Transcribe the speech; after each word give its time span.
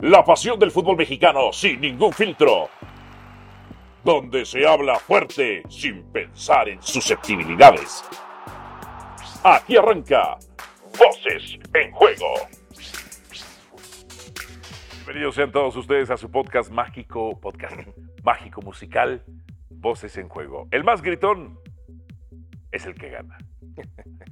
La 0.00 0.24
pasión 0.24 0.60
del 0.60 0.70
fútbol 0.70 0.96
mexicano 0.96 1.52
sin 1.52 1.80
ningún 1.80 2.12
filtro. 2.12 2.68
Donde 4.04 4.44
se 4.44 4.64
habla 4.64 4.94
fuerte 4.94 5.64
sin 5.68 6.04
pensar 6.12 6.68
en 6.68 6.80
susceptibilidades. 6.80 8.04
Aquí 9.42 9.76
arranca 9.76 10.38
Voces 10.96 11.58
en 11.74 11.90
Juego. 11.90 12.32
Bienvenidos 14.98 15.34
sean 15.34 15.50
todos 15.50 15.74
ustedes 15.74 16.10
a 16.10 16.16
su 16.16 16.30
podcast 16.30 16.70
mágico, 16.70 17.40
podcast 17.40 17.74
mágico 18.22 18.62
musical, 18.62 19.24
Voces 19.68 20.16
en 20.16 20.28
Juego. 20.28 20.68
El 20.70 20.84
más 20.84 21.02
gritón 21.02 21.58
es 22.70 22.86
el 22.86 22.94
que 22.94 23.10
gana. 23.10 23.36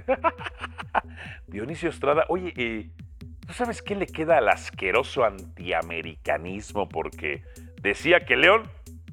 Dionisio 1.49 1.89
Estrada, 1.89 2.25
oye, 2.29 2.53
eh, 2.57 2.91
¿tú 3.47 3.53
sabes 3.53 3.83
qué 3.83 3.95
le 3.95 4.07
queda 4.07 4.39
al 4.39 4.49
asqueroso 4.49 5.25
antiamericanismo? 5.25 6.89
Porque 6.89 7.43
decía 7.81 8.21
que 8.21 8.37
León, 8.37 8.65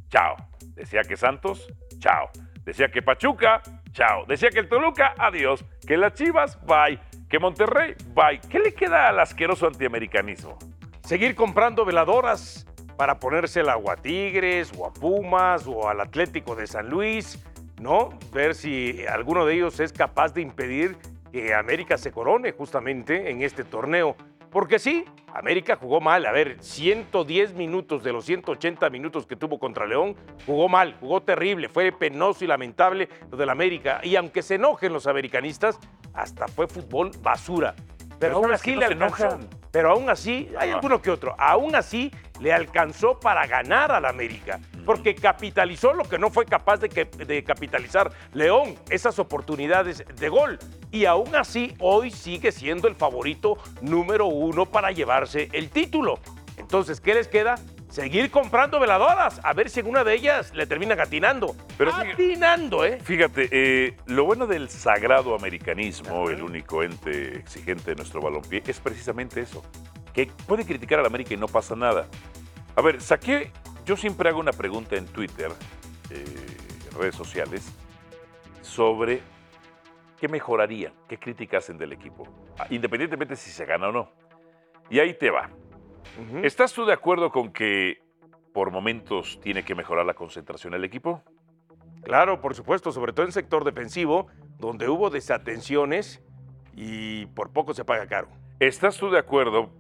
chao. 0.10 0.36
Decía 0.76 1.02
que 1.02 1.16
Santos, 1.16 1.68
chao. 2.00 2.30
Decía 2.66 2.90
que 2.90 3.02
Pachuca, 3.02 3.62
chao. 3.92 4.26
Decía 4.26 4.50
que 4.50 4.60
el 4.60 4.70
Toluca, 4.70 5.14
adiós. 5.18 5.64
Que 5.86 5.98
las 5.98 6.14
Chivas, 6.14 6.60
bye. 6.66 7.00
Que 7.30 7.40
Monterrey, 7.40 7.96
bye. 8.14 8.40
¿Qué 8.50 8.60
le 8.60 8.74
queda 8.74 9.10
al 9.10 9.20
asqueroso 9.20 9.68
antiamericanismo? 9.68 10.58
Seguir 11.04 11.36
comprando 11.36 11.86
veladoras 11.86 12.66
para 12.98 13.20
ponérsela 13.20 13.78
o 13.78 13.92
a 13.92 13.98
Tigres, 13.98 14.72
o 14.78 14.86
a 14.86 14.94
Pumas, 14.94 15.68
o 15.68 15.90
al 15.90 16.00
Atlético 16.00 16.56
de 16.56 16.68
San 16.68 16.90
Luis, 16.90 17.44
¿no? 17.82 18.10
Ver 18.32 18.56
si 18.56 19.06
alguno 19.08 19.46
de 19.46 19.56
ellos 19.56 19.80
es 19.80 19.92
capaz 19.92 20.34
de 20.34 20.42
impedir 20.42 20.98
que 21.34 21.54
América 21.54 21.98
se 21.98 22.12
corone 22.12 22.52
justamente 22.52 23.32
en 23.32 23.42
este 23.42 23.64
torneo. 23.64 24.16
Porque 24.54 24.78
sí, 24.80 25.04
América 25.34 25.76
jugó 25.76 26.00
mal. 26.00 26.26
A 26.28 26.32
ver, 26.32 26.58
110 26.62 27.54
minutos 27.56 28.04
de 28.04 28.14
los 28.14 28.24
180 28.26 28.90
minutos 28.92 29.26
que 29.26 29.36
tuvo 29.36 29.58
contra 29.60 29.86
León, 29.88 30.16
jugó 30.46 30.70
mal, 30.70 30.96
jugó 31.00 31.22
terrible, 31.22 31.68
fue 31.70 31.92
penoso 31.92 32.44
y 32.46 32.48
lamentable 32.48 33.10
lo 33.32 33.36
del 33.38 33.50
América. 33.50 34.00
Y 34.04 34.16
aunque 34.16 34.42
se 34.44 34.56
enojen 34.56 34.94
los 34.94 35.08
americanistas, 35.08 35.80
hasta 36.14 36.48
fue 36.48 36.68
fútbol 36.68 37.12
basura. 37.22 37.74
Pero, 38.20 38.36
aún 38.36 38.44
¿sabes 38.46 38.62
así 38.62 38.72
no 38.74 38.80
le 38.80 38.86
alcanzó. 38.86 39.40
Pero 39.72 39.90
aún 39.90 40.08
así, 40.10 40.50
hay 40.60 40.70
alguno 40.70 41.02
que 41.02 41.10
otro, 41.10 41.36
aún 41.40 41.76
así 41.76 42.12
le 42.40 42.54
alcanzó 42.54 43.20
para 43.20 43.48
ganar 43.48 43.92
al 43.92 44.06
América. 44.06 44.60
Porque 44.86 45.16
capitalizó 45.16 45.94
lo 45.94 46.04
que 46.04 46.20
no 46.20 46.30
fue 46.30 46.46
capaz 46.46 46.78
de, 46.78 46.90
que- 46.90 47.06
de 47.06 47.44
capitalizar 47.44 48.12
León, 48.34 48.76
esas 48.92 49.18
oportunidades 49.18 50.06
de 50.16 50.30
gol. 50.30 50.60
Y 50.94 51.06
aún 51.06 51.36
así, 51.36 51.74
hoy 51.80 52.12
sigue 52.12 52.52
siendo 52.52 52.88
el 52.88 52.94
favorito 52.94 53.58
número 53.82 54.28
uno 54.28 54.68
para 54.68 54.92
llevarse 54.92 55.50
el 55.52 55.72
título. 55.72 56.20
Entonces, 56.56 57.02
¿qué 57.02 57.16
les 57.16 57.28
queda? 57.28 57.56
Seguir 57.90 58.30
comprando 58.30 58.80
veladoras, 58.80 59.42
a 59.44 59.54
ver 59.54 59.72
si 59.72 59.80
en 59.80 59.88
una 59.88 60.04
de 60.04 60.14
ellas 60.14 60.54
le 60.54 60.68
terminan 60.68 61.00
atinando. 61.00 61.56
Pero 61.80 61.92
sí- 61.92 62.12
atinando, 62.12 62.86
¿eh? 62.86 63.00
Fíjate, 63.04 63.50
eh, 63.52 63.98
lo 64.06 64.26
bueno 64.26 64.46
del 64.46 64.70
sagrado 64.70 65.34
americanismo, 65.34 66.30
el 66.30 66.44
único 66.44 66.84
ente 66.84 67.38
exigente 67.40 67.90
de 67.90 67.96
nuestro 67.96 68.22
balompié, 68.22 68.62
es 68.68 68.80
precisamente 68.80 69.42
eso. 69.42 69.64
Que 70.14 70.28
puede 70.46 70.64
criticar 70.64 71.00
a 71.00 71.02
la 71.02 71.08
América 71.08 71.34
y 71.34 71.38
no 71.38 71.48
pasa 71.48 71.76
nada. 71.76 72.06
A 72.76 72.82
ver, 72.84 73.02
saqué, 73.02 73.52
yo 73.84 73.98
siempre 73.98 74.30
hago 74.30 74.40
una 74.40 74.54
pregunta 74.54 74.96
en 74.96 75.08
Twitter, 75.08 75.52
eh, 76.12 76.24
redes 77.00 77.16
sociales, 77.16 77.64
sobre 78.62 79.24
qué 80.24 80.30
mejoraría, 80.30 80.94
qué 81.10 81.20
críticas 81.20 81.66
hacen 81.66 81.78
del 81.78 81.92
equipo, 81.92 82.26
ah, 82.58 82.66
independientemente 82.70 83.36
si 83.36 83.52
se 83.52 83.66
gana 83.66 83.90
o 83.90 83.92
no. 83.92 84.10
Y 84.90 85.00
ahí 85.00 85.14
te 85.16 85.30
va. 85.30 85.50
¿Estás 86.42 86.72
tú 86.72 86.86
de 86.86 86.94
acuerdo 86.94 87.30
con 87.30 87.52
que 87.52 88.02
por 88.54 88.72
momentos 88.72 89.38
tiene 89.42 89.66
que 89.66 89.76
mejorar 89.76 90.06
la 90.06 90.14
concentración 90.14 90.72
del 90.72 90.86
equipo? 90.86 91.22
Claro, 92.04 92.40
por 92.40 92.56
supuesto, 92.56 92.94
sobre 92.94 93.12
todo 93.12 93.26
en 93.26 93.34
sector 93.34 93.66
defensivo, 93.66 94.28
donde 94.60 94.88
hubo 94.88 95.10
desatenciones 95.10 96.24
y 96.74 97.26
por 97.26 97.52
poco 97.52 97.74
se 97.74 97.84
paga 97.84 98.08
caro. 98.08 98.30
¿Estás 98.62 98.96
tú 98.96 99.12
de 99.12 99.20
acuerdo 99.20 99.72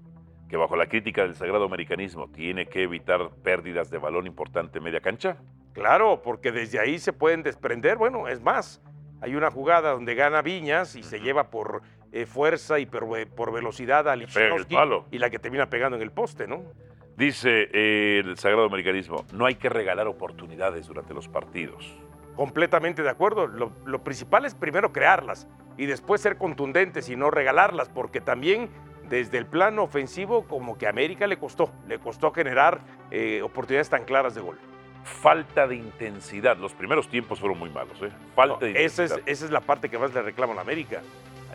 que 0.50 0.57
bajo 0.57 0.75
la 0.75 0.88
crítica 0.88 1.22
del 1.22 1.35
sagrado 1.35 1.63
americanismo 1.63 2.28
tiene 2.28 2.66
que 2.66 2.84
evitar 2.84 3.29
pérdidas 3.44 3.90
de 3.90 3.97
balón 3.97 4.28
importante 4.28 4.79
en 4.79 4.84
media 4.84 5.00
cancha? 5.00 5.38
Claro, 5.72 6.22
porque 6.22 6.51
desde 6.51 6.81
ahí 6.81 7.00
se 7.00 7.13
pueden 7.13 7.44
desprender. 7.44 7.97
Bueno, 7.97 8.28
es 8.28 8.41
más, 8.41 8.81
hay 9.23 9.35
una 9.35 9.50
jugada 9.50 9.91
donde 9.91 10.16
gana 10.16 10.41
Viñas 10.41 10.95
y 10.95 11.01
se 11.03 11.19
lleva 11.19 11.50
por 11.50 11.81
eh, 12.11 12.25
fuerza 12.25 12.78
y 12.79 12.85
por, 12.85 13.09
ve- 13.09 13.25
por 13.25 13.51
velocidad 13.53 14.07
a 14.09 14.16
Lichnowsky 14.16 14.75
y 15.11 15.17
la 15.17 15.29
que 15.29 15.39
termina 15.39 15.69
pegando 15.69 15.95
en 15.95 16.03
el 16.03 16.11
poste, 16.11 16.45
¿no? 16.45 16.61
Dice 17.16 17.69
eh, 17.73 18.22
el 18.25 18.38
sagrado 18.38 18.66
americanismo, 18.66 19.23
no 19.34 19.45
hay 19.45 19.56
que 19.56 19.69
regalar 19.69 20.07
oportunidades 20.07 20.88
durante 20.88 21.13
los 21.13 21.28
partidos. 21.29 21.91
Completamente 22.35 23.03
de 23.03 23.09
acuerdo. 23.09 23.47
Lo, 23.47 23.72
lo 23.85 24.03
principal 24.03 24.45
es 24.45 24.56
primero 24.56 24.91
crearlas 24.91 25.47
y 25.78 25.85
después 25.85 26.19
ser 26.22 26.38
contundentes 26.38 27.07
y 27.09 27.16
no 27.16 27.29
regalarlas, 27.31 27.90
porque 27.90 28.19
también 28.19 28.69
desde 29.09 29.38
el 29.38 29.45
plano 29.45 29.84
ofensivo 29.84 30.47
como 30.47 30.78
que 30.78 30.88
a 30.88 30.90
América 30.90 31.28
le 31.28 31.38
costó, 31.38 31.72
le 31.88 32.00
costó 32.00 32.31
generar 32.31 32.79
eh, 33.11 33.41
oportunidades 33.44 33.90
tan 33.90 34.03
claras 34.05 34.34
de 34.34 34.41
gol. 34.41 34.57
Falta 35.03 35.68
de 35.68 35.75
intensidad. 35.75 36.58
Los 36.58 36.74
primeros 36.74 37.09
tiempos 37.09 37.40
fueron 37.40 37.59
muy 37.59 37.69
malos, 37.69 37.97
¿eh? 38.02 38.09
Falta 38.36 38.66
de 38.66 38.74
No, 38.74 38.80
esa, 38.80 39.03
es, 39.03 39.12
intensidad. 39.12 39.30
esa 39.30 39.46
es 39.46 39.52
la 39.52 39.62
parte 39.62 39.90
que 39.90 39.97
más 39.97 40.14
le 40.14 40.22
reclamo 40.22 40.53
a 40.53 40.56
la 40.56 40.62
América, 40.62 41.02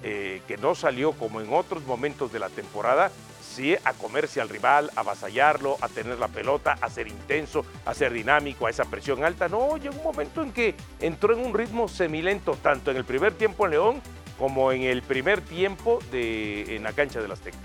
eh, 0.02 0.42
que 0.46 0.56
no 0.58 0.74
salió 0.74 1.12
como 1.12 1.40
en 1.40 1.52
otros 1.52 1.84
momentos 1.84 2.32
de 2.32 2.38
la 2.38 2.48
temporada, 2.50 3.10
sí 3.40 3.74
a 3.84 3.92
comerse 3.94 4.40
al 4.40 4.48
rival, 4.48 4.90
a 4.94 5.00
avasallarlo, 5.00 5.76
a 5.80 5.88
tener 5.88 6.18
la 6.18 6.28
pelota, 6.28 6.76
a 6.80 6.88
ser 6.90 7.08
intenso, 7.08 7.64
a 7.84 7.94
ser 7.94 8.12
dinámico, 8.12 8.66
a 8.66 8.70
esa 8.70 8.84
presión 8.84 9.24
alta. 9.24 9.48
No, 9.48 9.76
llegó 9.78 9.96
un 9.96 10.04
momento 10.04 10.42
en 10.42 10.52
que 10.52 10.74
entró 11.00 11.32
en 11.34 11.44
un 11.44 11.54
ritmo 11.54 11.88
semilento, 11.88 12.56
tanto 12.62 12.90
en 12.90 12.96
el 12.98 13.04
primer 13.04 13.32
tiempo 13.32 13.64
en 13.64 13.70
León 13.72 14.02
como 14.38 14.70
en 14.70 14.82
el 14.82 15.02
primer 15.02 15.40
tiempo 15.40 15.98
de, 16.12 16.76
en 16.76 16.84
la 16.84 16.92
cancha 16.92 17.20
del 17.20 17.32
Azteca. 17.32 17.56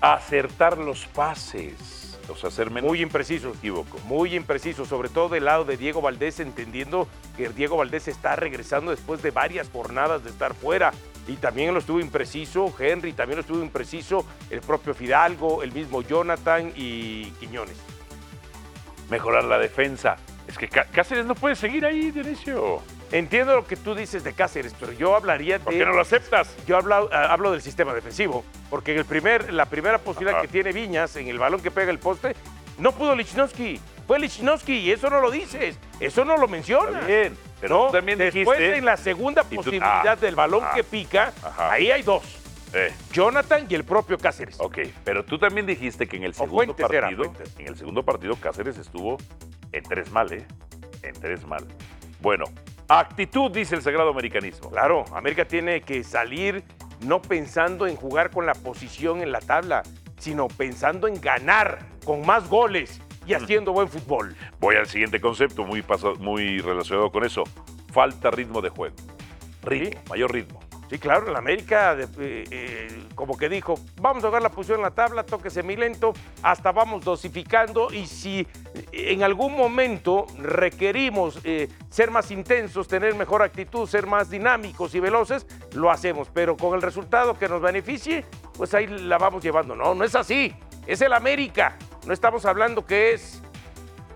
Acertar 0.00 0.76
los 0.78 1.06
pases. 1.06 1.95
O 2.28 2.36
sea, 2.36 2.50
ser 2.50 2.70
menos 2.70 2.88
Muy 2.88 3.00
impreciso. 3.02 3.50
equívoco. 3.50 3.98
Muy 4.04 4.34
impreciso, 4.34 4.84
sobre 4.84 5.08
todo 5.08 5.28
del 5.28 5.44
lado 5.44 5.64
de 5.64 5.76
Diego 5.76 6.00
Valdés, 6.02 6.40
entendiendo 6.40 7.06
que 7.36 7.48
Diego 7.50 7.76
Valdés 7.76 8.08
está 8.08 8.34
regresando 8.36 8.90
después 8.90 9.22
de 9.22 9.30
varias 9.30 9.68
jornadas 9.70 10.24
de 10.24 10.30
estar 10.30 10.54
fuera. 10.54 10.92
Y 11.28 11.34
también 11.36 11.72
lo 11.72 11.80
estuvo 11.80 11.98
impreciso 12.00 12.72
Henry, 12.78 13.12
también 13.12 13.36
lo 13.36 13.40
estuvo 13.42 13.60
impreciso 13.62 14.24
el 14.50 14.60
propio 14.60 14.94
Fidalgo, 14.94 15.62
el 15.62 15.72
mismo 15.72 16.02
Jonathan 16.02 16.72
y 16.76 17.30
Quiñones. 17.40 17.76
Mejorar 19.10 19.44
la 19.44 19.58
defensa. 19.58 20.16
Es 20.48 20.58
que 20.58 20.68
Cá- 20.68 20.86
Cáceres 20.92 21.26
no 21.26 21.34
puede 21.34 21.54
seguir 21.56 21.84
ahí, 21.84 22.10
Dionisio. 22.10 22.80
Entiendo 23.12 23.54
lo 23.54 23.64
que 23.66 23.76
tú 23.76 23.94
dices 23.94 24.24
de 24.24 24.32
Cáceres, 24.32 24.74
pero 24.78 24.92
yo 24.92 25.14
hablaría 25.14 25.58
¿Por 25.60 25.72
de. 25.72 25.78
qué 25.78 25.84
no 25.86 25.92
lo 25.92 26.00
aceptas? 26.00 26.54
Yo 26.66 26.76
hablo, 26.76 27.08
ah, 27.12 27.26
hablo 27.32 27.52
del 27.52 27.62
sistema 27.62 27.94
defensivo, 27.94 28.44
porque 28.68 28.92
en 28.92 28.98
el 28.98 29.04
primer, 29.04 29.52
la 29.52 29.66
primera 29.66 29.98
posibilidad 29.98 30.34
Ajá. 30.38 30.42
que 30.42 30.48
tiene 30.48 30.72
Viñas 30.72 31.14
en 31.16 31.28
el 31.28 31.38
balón 31.38 31.60
que 31.60 31.70
pega 31.70 31.90
el 31.92 31.98
poste, 32.00 32.34
no 32.78 32.92
pudo 32.92 33.14
Lichnowsky. 33.14 33.80
Fue 34.08 34.18
Lichnowsky 34.18 34.72
y 34.78 34.90
eso 34.92 35.08
no 35.08 35.20
lo 35.20 35.30
dices, 35.30 35.78
eso 36.00 36.24
no 36.24 36.36
lo 36.36 36.48
mencionas. 36.48 37.06
Bien, 37.06 37.36
pero 37.60 37.76
No, 37.78 37.86
tú 37.86 37.92
también 37.92 38.18
después 38.18 38.58
dijiste- 38.58 38.76
en 38.78 38.84
la 38.84 38.96
segunda 38.96 39.42
tú- 39.44 39.56
posibilidad 39.56 40.08
ah, 40.08 40.16
del 40.16 40.34
balón 40.34 40.62
ah, 40.64 40.72
que 40.74 40.82
pica, 40.84 41.32
ajá. 41.42 41.72
ahí 41.72 41.90
hay 41.90 42.02
dos. 42.02 42.22
Eh, 42.72 42.92
Jonathan 43.12 43.66
y 43.68 43.74
el 43.76 43.84
propio 43.84 44.18
Cáceres. 44.18 44.56
ok, 44.58 44.78
pero 45.04 45.24
tú 45.24 45.38
también 45.38 45.64
dijiste 45.66 46.06
que 46.08 46.16
en 46.16 46.24
el 46.24 46.34
segundo 46.34 46.74
Fuentes 46.74 46.86
partido, 46.86 47.32
en 47.58 47.66
el 47.68 47.76
segundo 47.76 48.02
partido 48.04 48.34
Cáceres 48.36 48.76
estuvo 48.78 49.16
en 49.72 49.84
tres 49.84 50.10
mal, 50.10 50.32
¿eh? 50.32 50.44
En 51.02 51.14
tres 51.14 51.46
mal. 51.46 51.64
Bueno, 52.20 52.44
actitud, 52.88 53.50
dice 53.50 53.74
el 53.74 53.82
sagrado 53.82 54.10
americanismo. 54.10 54.70
Claro, 54.70 55.04
América 55.14 55.44
tiene 55.46 55.80
que 55.82 56.04
salir 56.04 56.62
no 57.00 57.20
pensando 57.20 57.86
en 57.86 57.96
jugar 57.96 58.30
con 58.30 58.46
la 58.46 58.54
posición 58.54 59.20
en 59.22 59.32
la 59.32 59.40
tabla, 59.40 59.82
sino 60.18 60.48
pensando 60.48 61.08
en 61.08 61.20
ganar 61.20 61.80
con 62.04 62.24
más 62.24 62.48
goles 62.48 63.00
y 63.26 63.34
haciendo 63.34 63.72
buen 63.72 63.88
fútbol. 63.88 64.36
Voy 64.60 64.76
al 64.76 64.86
siguiente 64.86 65.20
concepto, 65.20 65.64
muy, 65.64 65.82
paso- 65.82 66.14
muy 66.16 66.58
relacionado 66.60 67.10
con 67.10 67.24
eso. 67.24 67.42
Falta 67.92 68.30
ritmo 68.30 68.60
de 68.62 68.68
juego. 68.70 68.94
Ritmo, 69.62 69.90
Sí. 70.04 70.10
mayor 70.10 70.32
ritmo. 70.32 70.60
Sí, 70.88 71.00
claro, 71.00 71.26
en 71.26 71.32
la 71.32 71.40
América, 71.40 71.96
de- 71.96 72.04
eh, 72.04 72.44
eh, 72.50 73.02
como 73.16 73.36
que 73.36 73.48
dijo, 73.48 73.74
vamos 74.00 74.22
a 74.22 74.28
jugar 74.28 74.40
la 74.42 74.50
posición 74.50 74.78
en 74.78 74.84
la 74.84 74.92
tabla, 74.92 75.24
toque 75.24 75.50
semilento, 75.50 76.12
hasta 76.42 76.70
vamos 76.70 77.04
dosificando 77.04 77.92
y 77.92 78.06
si 78.06 78.46
en 78.92 79.24
algún 79.24 79.56
momento 79.56 80.26
requerimos 80.38 81.40
eh, 81.42 81.68
ser 81.90 82.12
más 82.12 82.30
intensos, 82.30 82.86
tener 82.86 83.16
mejor 83.16 83.42
actitud, 83.42 83.88
ser 83.88 84.06
más 84.06 84.30
dinámicos 84.30 84.94
y 84.94 85.00
veloces, 85.00 85.44
lo 85.74 85.90
hacemos, 85.90 86.28
pero 86.32 86.56
con 86.56 86.74
el 86.76 86.82
resultado 86.82 87.36
que 87.36 87.48
nos 87.48 87.60
beneficie, 87.60 88.24
pues 88.56 88.72
ahí 88.72 88.86
la 88.86 89.18
vamos 89.18 89.42
llevando. 89.42 89.74
No, 89.74 89.92
no 89.92 90.04
es 90.04 90.14
así, 90.14 90.54
es 90.86 91.00
el 91.00 91.14
América, 91.14 91.76
no 92.06 92.12
estamos 92.12 92.46
hablando 92.46 92.86
que 92.86 93.12
es 93.12 93.42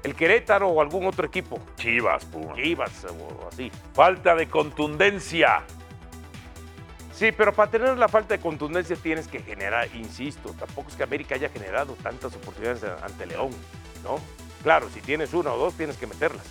el 0.05 0.14
Querétaro 0.14 0.69
o 0.69 0.81
algún 0.81 1.05
otro 1.06 1.26
equipo, 1.26 1.58
Chivas. 1.76 2.26
Chivas 2.55 3.05
o 3.06 3.49
así. 3.49 3.73
Falta 3.93 4.34
de 4.37 4.49
contundencia. 4.49 5.64
Sí, 7.20 7.32
pero 7.32 7.52
para 7.52 7.70
tener 7.70 7.99
la 7.99 8.08
falta 8.08 8.34
de 8.34 8.40
contundencia 8.40 8.96
tienes 8.96 9.28
que 9.28 9.40
generar, 9.40 9.94
insisto, 9.94 10.55
tampoco 10.58 10.88
es 10.88 10.96
que 10.96 11.02
América 11.02 11.34
haya 11.34 11.50
generado 11.50 11.93
tantas 12.02 12.34
oportunidades 12.34 12.82
ante 13.02 13.26
León, 13.26 13.50
¿no? 14.02 14.19
Claro, 14.62 14.88
si 14.88 15.02
tienes 15.02 15.34
una 15.34 15.52
o 15.52 15.58
dos, 15.58 15.75
tienes 15.75 15.99
que 15.99 16.06
meterlas. 16.06 16.46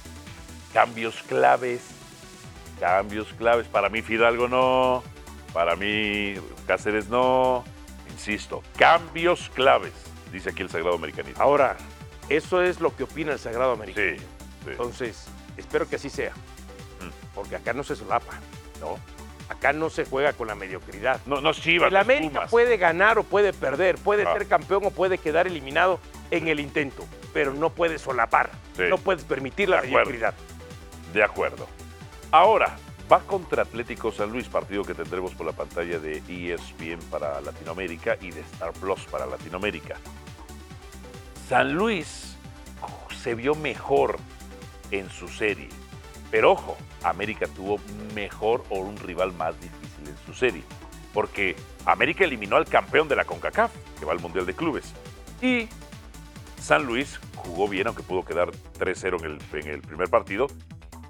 Cambios 0.72 1.24
claves, 1.24 1.82
cambios 2.80 3.34
claves. 3.34 3.66
Para 3.68 3.90
mí 3.90 4.04
Fidalgo 4.04 4.48
no, 4.48 5.02
para 5.54 5.76
mí 5.76 6.36
Cáceres 6.68 7.08
no. 7.10 7.64
Insisto, 8.12 8.62
cambios 8.78 9.50
claves, 9.56 9.94
dice 10.32 10.52
aquí 10.52 10.62
el 10.62 10.70
Sagrado 10.70 10.94
Americanismo. 10.98 11.42
Ahora, 11.42 11.78
eso 12.30 12.62
es 12.62 12.80
lo 12.80 12.96
que 12.96 13.06
opina 13.06 13.32
el 13.32 13.40
Sagrado 13.40 13.72
Americanismo. 13.72 14.20
Sí, 14.28 14.66
sí. 14.66 14.70
Entonces, 14.70 15.26
espero 15.58 15.90
que 15.90 15.96
así 15.96 16.12
sea, 16.12 16.34
Mm. 17.02 17.10
porque 17.34 17.56
acá 17.56 17.74
no 17.74 17.84
se 17.84 17.96
solapa, 17.96 18.34
¿No? 18.80 19.00
Acá 19.60 19.74
no 19.74 19.90
se 19.90 20.06
juega 20.06 20.34
con 20.34 20.48
la 20.48 20.56
mediocridad. 20.56 21.20
No, 21.26 21.42
no 21.42 21.54
Chivas, 21.54 21.88
El 21.90 21.94
no 21.94 22.00
América 22.00 22.34
Pumas. 22.34 22.50
puede 22.50 22.78
ganar 22.78 23.20
o 23.20 23.24
puede 23.24 23.54
perder, 23.54 23.98
puede 23.98 24.24
Ah. 24.26 24.34
ser 24.34 24.48
campeón 24.48 24.86
o 24.86 24.92
puede 24.92 25.18
quedar 25.18 25.48
eliminado 25.48 26.00
en 26.32 26.48
el 26.48 26.60
intento, 26.60 27.06
pero 27.34 27.54
no 27.54 27.70
puede 27.70 28.00
solapar, 28.00 28.50
Sí. 28.78 28.84
no 28.90 28.98
puedes 28.98 29.24
permitir 29.26 29.70
la 29.70 29.82
De 29.82 29.88
mediocridad. 29.88 30.34
De 31.14 31.24
acuerdo. 31.24 31.68
Ahora, 32.32 32.78
va 33.12 33.20
contra 33.20 33.64
Atlético 33.64 34.12
San 34.12 34.32
Luis, 34.32 34.48
partido 34.48 34.84
que 34.84 34.94
tendremos 34.94 35.34
por 35.34 35.46
la 35.46 35.52
pantalla 35.54 36.00
de 36.00 36.22
ESPN 36.28 37.00
para 37.10 37.42
Latinoamérica 37.42 38.18
y 38.22 38.32
de 38.32 38.42
Star 38.42 38.72
Plus 38.74 39.02
para 39.12 39.26
Latinoamérica. 39.26 39.96
San 41.50 41.74
Luis 41.74 42.38
se 43.24 43.36
vio 43.36 43.56
mejor 43.56 44.18
en 44.92 45.10
su 45.10 45.28
serie, 45.28 45.70
pero 46.32 46.52
ojo, 46.52 46.78
América 47.04 47.48
tuvo 47.48 47.78
mejor 48.16 48.64
o 48.70 48.80
un 48.80 48.98
rival 48.98 49.34
más 49.34 49.60
difícil 49.60 50.08
en 50.08 50.16
su 50.26 50.34
serie, 50.34 50.64
porque 51.14 51.56
América 51.86 52.24
eliminó 52.24 52.56
al 52.56 52.66
campeón 52.66 53.08
de 53.08 53.16
la 53.16 53.26
CONCACAF, 53.26 53.72
que 54.00 54.06
va 54.06 54.12
al 54.14 54.20
Mundial 54.20 54.46
de 54.46 54.54
Clubes, 54.54 54.94
y 55.42 55.68
San 56.60 56.86
Luis 56.86 57.20
jugó 57.36 57.68
bien, 57.68 57.88
aunque 57.88 58.04
pudo 58.04 58.24
quedar 58.26 58.52
3-0 58.78 59.20
en 59.20 59.26
el, 59.26 59.62
en 59.66 59.68
el 59.72 59.82
primer 59.82 60.10
partido, 60.10 60.48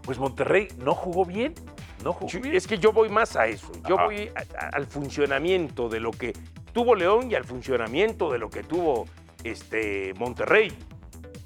pues 0.03 0.17
Monterrey 0.19 0.67
no 0.77 0.93
jugó 0.95 1.25
bien. 1.25 1.53
No 2.03 2.13
jugó 2.13 2.31
bien. 2.41 2.55
Es 2.55 2.65
que 2.65 2.77
yo 2.77 2.93
voy 2.93 3.09
más 3.09 3.35
a 3.35 3.47
eso. 3.47 3.71
Yo 3.87 3.95
Ajá. 3.95 4.05
voy 4.05 4.31
a- 4.35 4.65
a- 4.65 4.69
al 4.69 4.85
funcionamiento 4.87 5.89
de 5.89 5.99
lo 5.99 6.11
que 6.11 6.33
tuvo 6.71 6.95
León 6.95 7.29
y 7.29 7.35
al 7.35 7.43
funcionamiento 7.43 8.31
de 8.31 8.39
lo 8.39 8.49
que 8.49 8.63
tuvo 8.63 9.05
este 9.43 10.13
Monterrey. 10.17 10.71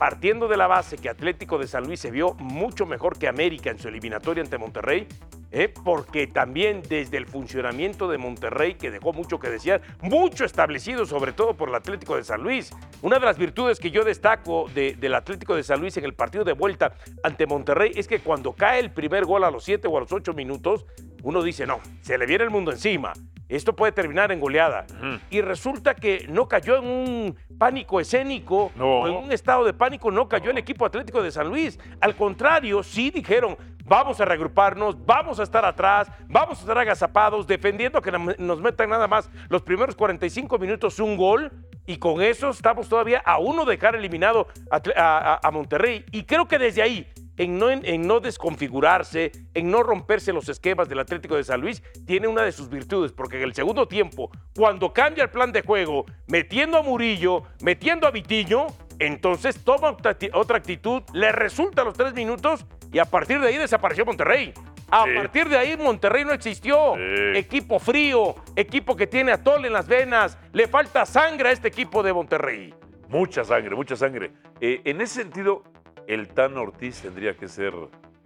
Partiendo 0.04 0.50
de 0.50 0.58
la 0.58 0.68
base 0.68 0.98
que 0.98 1.08
Atlético 1.08 1.58
de 1.58 1.66
San 1.66 1.86
Luis 1.86 1.98
se 2.02 2.12
vio 2.12 2.34
mucho 2.34 2.86
mejor 2.86 3.18
que 3.18 3.30
América 3.30 3.70
en 3.70 3.80
su 3.80 3.88
eliminatoria 3.88 4.44
ante 4.44 4.58
Monterrey, 4.58 5.08
¿eh? 5.50 5.74
porque 5.82 6.28
también 6.28 6.82
desde 6.90 7.16
el 7.16 7.26
funcionamiento 7.26 8.10
de 8.10 8.18
Monterrey, 8.18 8.74
que 8.74 8.92
dejó 8.92 9.14
mucho 9.14 9.40
que 9.40 9.48
desear, 9.50 9.82
mucho 10.02 10.44
establecido 10.44 11.06
sobre 11.06 11.32
todo 11.32 11.54
por 11.54 11.70
el 11.70 11.76
Atlético 11.76 12.18
de 12.18 12.26
San 12.26 12.44
Luis. 12.44 12.74
Una 13.02 13.18
de 13.18 13.26
las 13.26 13.38
virtudes 13.38 13.80
que 13.80 13.92
yo 13.92 14.04
destaco 14.04 14.66
de- 14.76 14.96
del 14.96 15.16
Atlético 15.16 15.56
de 15.56 15.64
San 15.64 15.80
Luis 15.80 15.96
en 15.96 16.04
el 16.04 16.14
partido 16.14 16.44
de 16.44 16.52
vuelta 16.52 16.96
ante 17.24 17.48
Monterrey 17.48 17.94
es 17.96 18.06
que 18.10 18.20
cuando 18.20 18.52
cae 18.52 18.82
el 18.82 18.92
primer 18.92 19.24
gol 19.24 19.46
a 19.46 19.52
los 19.52 19.64
7 19.64 19.88
o 19.88 19.96
a 19.96 20.02
los 20.02 20.12
8 20.12 20.34
minutos, 20.34 20.86
uno 21.24 21.42
dice, 21.42 21.66
no, 21.66 21.80
se 22.02 22.18
le 22.18 22.26
viene 22.26 22.44
el 22.44 22.50
mundo 22.50 22.72
encima. 22.74 23.14
Esto 23.50 23.76
puede 23.76 23.92
terminar 23.92 24.32
en 24.32 24.40
goleada. 24.40 24.86
Y 25.30 25.42
resulta 25.42 25.94
que 25.96 26.26
no 26.30 26.48
cayó 26.48 26.78
en 26.78 26.86
un 26.86 27.38
pánico 27.58 28.00
escénico 28.00 28.72
No. 28.76 29.02
o 29.02 29.08
en 29.08 29.14
un 29.16 29.32
estado 29.32 29.64
de 29.64 29.74
pánico, 29.74 30.10
no 30.12 30.28
cayó 30.28 30.52
el 30.52 30.58
equipo 30.58 30.86
Atlético 30.86 31.22
de 31.22 31.32
San 31.32 31.50
Luis. 31.50 31.80
Al 32.02 32.16
contrario, 32.16 32.82
sí 32.84 33.12
dijeron, 33.12 33.58
vamos 33.86 34.20
a 34.22 34.26
reagruparnos, 34.26 35.06
vamos 35.06 35.40
a 35.40 35.44
estar 35.44 35.66
atrás, 35.66 36.10
vamos 36.28 36.58
a 36.58 36.62
estar 36.62 36.78
agazapados, 36.78 37.46
defendiendo 37.46 38.02
que 38.02 38.12
nos 38.12 38.62
metan 38.62 38.90
nada 38.90 39.08
más 39.08 39.30
los 39.50 39.62
primeros 39.62 39.96
45 39.96 40.58
minutos 40.58 41.00
un 41.00 41.18
gol. 41.18 41.52
Y 41.86 41.98
con 41.98 42.22
eso 42.22 42.50
estamos 42.50 42.88
todavía 42.88 43.22
a 43.26 43.40
uno 43.40 43.66
de 43.66 43.76
dejar 43.76 43.96
eliminado 43.96 44.48
a 44.96 45.50
Monterrey. 45.52 46.06
Y 46.12 46.24
creo 46.24 46.48
que 46.48 46.58
desde 46.58 46.82
ahí, 46.82 47.12
en 47.38 47.58
no, 47.58 47.70
en, 47.70 47.86
en 47.86 48.08
no 48.08 48.20
desconfigurarse, 48.20 49.32
en 49.54 49.72
no 49.72 49.84
romperse 49.84 50.32
los 50.34 50.48
esquemas 50.50 50.88
del 50.90 51.00
Atlético 51.00 51.36
de 51.36 51.44
San 51.44 51.62
Luis, 51.62 51.82
tiene 52.06 52.28
una 52.28 52.44
de 52.44 52.52
sus 52.52 52.70
virtudes, 52.70 53.12
porque 53.12 53.38
en 53.38 53.44
el 53.44 53.54
segundo 53.54 53.88
tiempo, 53.88 54.30
cuando 54.56 54.94
cambia 54.94 55.24
el 55.24 55.30
plan 55.30 55.52
de 55.52 55.62
juego, 55.62 56.06
metiendo 56.28 56.78
a 56.78 56.82
Murillo, 56.84 57.44
metiendo 57.62 58.08
a 58.08 58.12
Vitiño, 58.12 58.68
entonces 59.00 59.64
toma 59.64 59.90
otra 59.90 60.18
acti- 60.18 60.30
otra 60.34 60.58
actitud, 60.58 61.02
le 61.14 61.32
resulta 61.32 61.82
a 61.82 61.86
los 61.86 61.96
tres 61.96 62.14
minutos 62.14 62.66
y 62.92 63.00
a 63.00 63.06
partir 63.06 63.40
de 63.40 63.48
ahí 63.48 63.58
desapareció 63.58 64.06
Monterrey. 64.06 64.54
A 64.92 65.06
Sí. 65.06 65.10
partir 65.16 65.50
de 65.50 65.58
ahí 65.58 65.76
Monterrey 65.76 66.24
no 66.24 66.34
existió. 66.34 66.94
Sí. 66.96 67.38
Equipo 67.40 67.80
frío, 67.80 68.36
equipo 68.56 68.96
que 68.96 69.08
tiene 69.08 69.32
atol 69.32 69.66
en 69.66 69.74
las 69.74 69.88
venas, 69.88 70.38
le 70.52 70.68
falta 70.68 71.06
sangre 71.08 71.50
a 71.50 71.52
este 71.52 71.70
equipo 71.70 72.04
de 72.04 72.14
Monterrey. 72.14 72.74
Mucha 73.10 73.44
sangre, 73.44 73.76
mucha 73.76 73.96
sangre. 73.96 74.32
Eh, 74.62 74.82
en 74.86 75.02
ese 75.02 75.22
sentido, 75.24 75.64
¿el 76.08 76.28
Tan 76.30 76.58
Ortiz 76.58 77.02
tendría 77.02 77.36
que 77.36 77.48
ser 77.48 77.74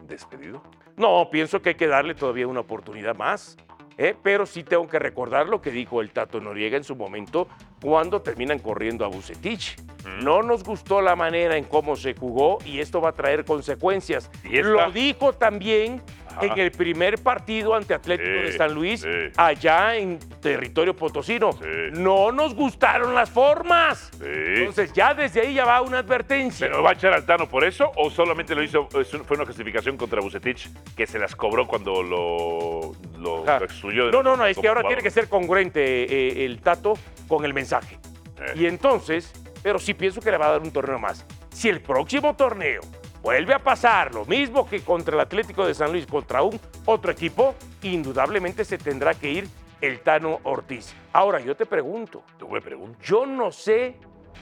despedido? 0.07 0.63
No, 0.95 1.29
pienso 1.29 1.61
que 1.61 1.69
hay 1.69 1.75
que 1.75 1.87
darle 1.87 2.15
todavía 2.15 2.47
una 2.47 2.61
oportunidad 2.61 3.15
más. 3.15 3.57
¿eh? 3.97 4.15
Pero 4.21 4.45
sí 4.45 4.63
tengo 4.63 4.87
que 4.87 4.99
recordar 4.99 5.47
lo 5.47 5.61
que 5.61 5.71
dijo 5.71 6.01
el 6.01 6.11
Tato 6.11 6.39
Noriega 6.39 6.77
en 6.77 6.83
su 6.83 6.95
momento 6.95 7.47
cuando 7.81 8.21
terminan 8.21 8.59
corriendo 8.59 9.05
a 9.05 9.07
Bucetich. 9.07 9.75
No 10.23 10.41
nos 10.41 10.63
gustó 10.63 11.01
la 11.01 11.15
manera 11.15 11.57
en 11.57 11.65
cómo 11.65 11.95
se 11.95 12.15
jugó 12.15 12.59
y 12.65 12.79
esto 12.79 13.01
va 13.01 13.09
a 13.09 13.13
traer 13.13 13.45
consecuencias. 13.45 14.31
Y 14.43 14.61
Lo 14.61 14.91
dijo 14.91 15.33
también. 15.33 16.01
En 16.41 16.57
el 16.59 16.71
primer 16.71 17.17
partido 17.21 17.73
ante 17.75 17.93
Atlético 17.93 18.29
Sí, 18.39 18.43
de 18.45 18.51
San 18.57 18.73
Luis, 18.73 19.01
sí. 19.01 19.07
allá 19.37 19.95
en 19.95 20.19
territorio 20.41 20.95
potosino. 20.95 21.51
Sí. 21.53 21.59
No 21.93 22.31
nos 22.31 22.53
gustaron 22.55 23.13
las 23.15 23.29
formas. 23.29 24.11
Entonces 24.21 24.93
ya 24.93 25.13
desde 25.13 25.41
ahí 25.41 25.53
ya 25.53 25.65
va 25.65 25.81
una 25.81 25.99
advertencia. 25.99 26.67
¿Pero 26.67 26.83
va 26.83 26.91
a 26.91 26.93
echar 26.93 27.13
al 27.13 27.25
Tano 27.25 27.47
por 27.47 27.63
eso 27.63 27.91
o 27.95 28.09
solamente 28.09 28.53
lo 28.55 28.63
hizo, 28.63 28.87
fue 28.89 29.37
una 29.37 29.45
justificación 29.45 29.97
contra 29.97 30.21
Bucetich 30.21 30.69
que 30.95 31.07
se 31.07 31.19
las 31.19 31.35
cobró 31.35 31.67
cuando 31.67 32.01
lo, 32.03 32.93
lo, 33.17 33.45
lo 33.45 33.63
excluyó? 33.63 34.05
de 34.07 34.11
No, 34.11 34.23
no, 34.23 34.35
no, 34.37 34.45
es 34.45 34.57
que 34.57 34.67
ahora 34.67 34.81
jugador? 34.81 34.87
tiene 34.89 35.03
que 35.03 35.11
ser 35.11 35.29
congruente 35.29 36.03
eh, 36.03 36.45
el 36.45 36.59
Tato 36.61 36.93
con 37.27 37.45
el 37.45 37.53
mensaje. 37.53 37.97
Eh. 38.39 38.53
Y 38.55 38.65
entonces, 38.65 39.31
pero 39.63 39.79
sí 39.79 39.93
pienso 39.93 40.21
que 40.21 40.31
le 40.31 40.37
va 40.37 40.47
a 40.47 40.51
dar 40.51 40.61
un 40.61 40.71
torneo 40.71 40.99
más. 40.99 41.25
Si 41.49 41.69
el 41.69 41.81
próximo 41.81 42.35
torneo 42.35 42.81
vuelve 43.27 43.53
a 43.53 43.59
pasar 43.59 44.13
lo 44.15 44.23
mismo 44.23 44.65
que 44.69 44.79
contra 44.79 45.13
el 45.13 45.19
Atlético 45.19 45.65
de 45.67 45.73
San 45.73 45.91
Luis, 45.91 46.07
contra 46.07 46.43
un 46.43 46.57
otro 46.85 47.11
equipo, 47.11 47.55
indudablemente 47.81 48.63
se 48.63 48.77
tendrá 48.77 49.13
que 49.15 49.29
ir 49.29 49.47
el 49.81 49.99
Tano 49.99 50.39
Ortiz. 50.43 50.95
Ahora, 51.11 51.41
yo 51.41 51.53
te 51.53 51.65
pregunto, 51.65 52.23
Tú 52.39 52.47
me 52.47 52.61
preguntas. 52.61 53.05
yo 53.05 53.25
no 53.25 53.51
sé 53.51 53.97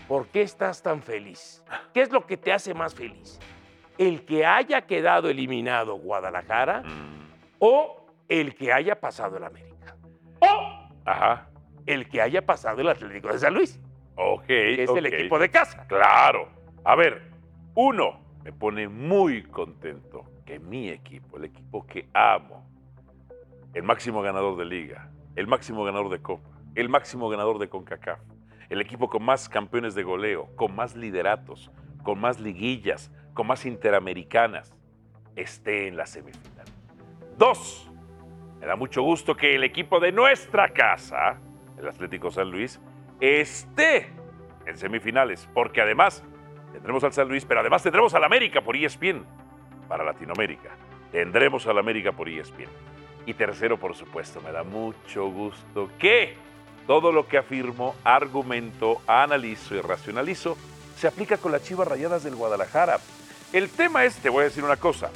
por 0.08 0.28
qué 0.28 0.44
estás 0.44 0.84
tan 0.84 1.02
feliz. 1.02 1.64
¿Qué 1.96 2.04
es 2.04 2.12
lo 2.12 2.28
que 2.28 2.38
te 2.38 2.54
hace 2.54 2.76
más 2.76 2.94
feliz? 2.94 3.40
¿El 3.98 4.24
que 4.24 4.46
haya 4.46 4.82
quedado 4.86 5.30
eliminado 5.32 5.96
Guadalajara 5.96 6.82
Mm, 6.84 7.32
o 7.58 8.06
el 8.30 8.54
que 8.54 8.72
haya 8.72 9.00
pasado 9.00 9.38
el 9.38 9.46
América? 9.46 9.96
O 10.42 10.90
Ajá. 11.06 11.50
el 11.88 12.08
que 12.08 12.22
haya 12.22 12.46
pasado 12.46 12.82
el 12.82 12.90
Atlético 12.90 13.30
de 13.34 13.40
San 13.40 13.56
Luis, 13.56 13.80
Ok. 14.16 14.46
que 14.46 14.84
es 14.84 14.90
el 14.92 15.08
equipo 15.08 15.40
de 15.40 15.50
casa. 15.50 15.88
Claro. 15.88 16.50
A 16.84 16.96
ver, 16.96 17.32
uno, 17.74 18.24
me 18.46 18.54
pone 18.54 18.88
muy 18.88 19.42
contento 19.42 20.24
que 20.46 20.60
mi 20.60 20.90
equipo, 20.90 21.38
el 21.38 21.46
equipo 21.46 21.88
que 21.88 22.08
amo, 22.14 22.64
el 23.74 23.82
máximo 23.82 24.22
ganador 24.22 24.56
de 24.56 24.66
liga, 24.66 25.10
el 25.36 25.48
máximo 25.48 25.84
ganador 25.84 26.10
de 26.10 26.22
copa, 26.22 26.48
el 26.76 26.88
máximo 26.88 27.28
ganador 27.28 27.58
de 27.58 27.68
CONCACAF, 27.70 28.20
el 28.70 28.82
equipo 28.82 29.10
con 29.10 29.24
más 29.24 29.50
campeones 29.50 29.96
de 29.96 30.04
goleo, 30.04 30.56
con 30.56 30.76
más 30.76 30.96
lideratos, 30.96 31.72
con 32.04 32.20
más 32.20 32.40
liguillas, 32.40 33.12
con 33.34 33.48
más 33.48 33.66
interamericanas, 33.66 34.76
esté 35.36 35.88
en 35.88 35.98
la 35.98 36.06
semifinal. 36.06 36.68
Dos, 37.40 37.90
me 38.60 38.68
da 38.68 38.76
mucho 38.76 39.02
gusto 39.02 39.36
que 39.36 39.56
el 39.56 39.64
equipo 39.64 40.00
de 40.00 40.12
nuestra 40.12 40.70
casa, 40.70 41.40
el 41.80 41.88
Atlético 41.88 42.30
San 42.30 42.52
Luis, 42.52 42.80
esté 43.20 44.14
en 44.68 44.78
semifinales, 44.78 45.50
porque 45.52 45.82
además 45.82 46.24
tendremos 46.72 47.04
al 47.04 47.14
San 47.14 47.28
Luis, 47.28 47.46
pero 47.46 47.60
además 47.60 47.84
tendremos 47.84 48.14
al 48.14 48.24
América 48.24 48.62
por 48.62 48.76
ESPN 48.76 49.26
para 49.88 50.04
Latinoamérica. 50.04 50.70
Tendremos 51.12 51.66
al 51.68 51.78
América 51.78 52.12
por 52.12 52.28
ESPN. 52.28 52.70
Y 53.26 53.34
tercero, 53.34 53.78
por 53.78 53.96
supuesto, 53.96 54.42
me 54.42 54.52
da 54.52 54.64
mucho 54.64 55.28
gusto 55.28 55.90
que 55.98 56.36
todo 56.86 57.12
lo 57.12 57.28
que 57.28 57.38
afirmo, 57.38 57.96
argumento, 58.04 59.02
analizo 59.08 59.76
y 59.76 59.82
racionalizo 59.82 60.58
se 60.96 61.08
aplica 61.08 61.38
con 61.38 61.52
las 61.52 61.64
Chivas 61.64 61.88
Rayadas 61.88 62.24
del 62.24 62.36
Guadalajara. 62.36 63.00
El 63.52 63.70
tema 63.70 64.06
es, 64.06 64.16
te 64.18 64.30
voy 64.30 64.42
a 64.42 64.44
decir 64.46 64.64
una 64.64 64.78
cosa, 64.78 65.10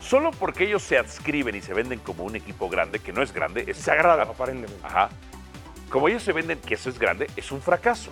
solo 0.00 0.30
porque 0.32 0.64
ellos 0.64 0.82
se 0.82 0.98
adscriben 0.98 1.54
y 1.54 1.62
se 1.62 1.74
venden 1.74 1.98
como 2.00 2.24
un 2.24 2.36
equipo 2.36 2.68
grande, 2.68 2.98
que 2.98 3.12
no 3.12 3.22
es 3.22 3.32
grande, 3.32 3.64
es 3.66 3.78
Sagrado, 3.78 4.22
aparentemente. 4.22 4.86
Ajá. 4.86 5.08
Como 5.88 6.08
ellos 6.08 6.22
se 6.22 6.32
venden 6.32 6.60
que 6.60 6.74
eso 6.74 6.90
es 6.90 6.98
grande, 6.98 7.28
es 7.36 7.50
un 7.52 7.60
fracaso. 7.60 8.10